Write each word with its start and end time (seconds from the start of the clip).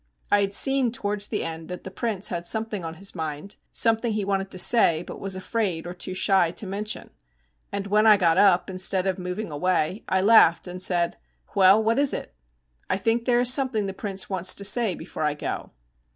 I 0.31 0.41
had 0.41 0.55
seen 0.55 0.91
towards 0.91 1.27
the 1.27 1.43
end 1.43 1.69
that 1.69 1.83
the 1.83 1.91
prince 1.91 2.29
had 2.29 2.47
something 2.47 2.83
on 2.83 2.95
his 2.95 3.13
mind, 3.13 3.57
something 3.71 4.13
he 4.13 4.25
wanted 4.25 4.49
to 4.49 4.57
say, 4.57 5.03
but 5.03 5.19
was 5.19 5.35
afraid, 5.35 5.85
or 5.85 5.93
too 5.93 6.15
shy, 6.15 6.49
to 6.49 6.65
mention; 6.65 7.11
and 7.71 7.85
when 7.85 8.07
I 8.07 8.17
got 8.17 8.39
up, 8.39 8.67
instead 8.67 9.05
of 9.05 9.19
moving 9.19 9.51
away, 9.51 10.03
I 10.09 10.21
laughed 10.21 10.65
and 10.67 10.81
said: 10.81 11.17
'Well, 11.53 11.83
what 11.83 11.99
is 11.99 12.15
it? 12.15 12.33
I 12.89 12.97
think 12.97 13.25
there 13.25 13.41
is 13.41 13.53
something 13.53 13.85
the 13.85 13.93
prince 13.93 14.27
wants 14.27 14.55
to 14.55 14.63
say 14.63 14.95
before 14.95 15.21
I 15.21 15.35
go.' 15.35 15.69